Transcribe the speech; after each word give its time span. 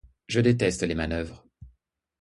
Je 0.27 0.39
déteste 0.39 0.81
les 0.81 0.95
manœuvres. 0.95 1.45